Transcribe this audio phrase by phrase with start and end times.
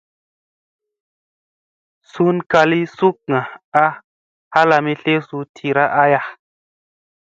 [2.11, 3.39] Sun kalii sukga
[3.83, 3.85] a
[4.53, 6.21] halami tlesu tira aya.